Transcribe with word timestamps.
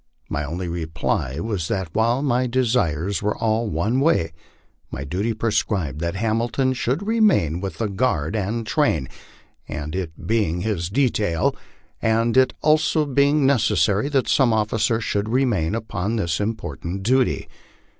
My 0.31 0.43
only 0.43 0.67
reply 0.67 1.39
was 1.39 1.67
that 1.67 1.93
while 1.93 2.23
my 2.23 2.47
desires 2.47 3.21
were 3.21 3.37
all 3.37 3.69
one 3.69 3.99
way 3.99 4.33
my 4.89 5.03
duty 5.03 5.31
prescribed 5.31 5.99
that 5.99 6.15
Hamilton 6.15 6.73
should 6.73 7.05
remain 7.05 7.59
with 7.59 7.77
the 7.77 7.87
guard 7.87 8.35
and 8.35 8.65
train, 8.65 9.07
it 9.67 10.25
being 10.25 10.61
his 10.61 10.89
detail, 10.89 11.55
and 12.01 12.35
it 12.35 12.51
also 12.63 13.05
being 13.05 13.45
necessary 13.45 14.09
that 14.09 14.27
some 14.27 14.53
officer 14.53 14.99
should 14.99 15.29
remain 15.29 15.75
upon 15.75 16.15
this 16.15 16.39
important 16.39 17.03
duty. 17.03 17.47